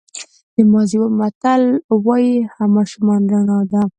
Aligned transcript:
د 0.55 0.57
مازی 0.71 0.97
متل 1.19 1.61
وایي 2.05 2.33
ماشومان 2.75 3.21
رڼا 3.31 3.59
ده. 3.71 3.81